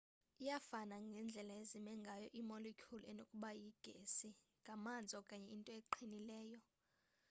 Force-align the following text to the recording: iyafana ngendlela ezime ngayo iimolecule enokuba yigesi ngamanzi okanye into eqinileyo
iyafana 0.41 0.95
ngendlela 1.07 1.53
ezime 1.61 1.93
ngayo 2.01 2.27
iimolecule 2.37 3.05
enokuba 3.11 3.49
yigesi 3.61 4.29
ngamanzi 4.61 5.13
okanye 5.21 5.47
into 5.55 5.71
eqinileyo 5.79 6.59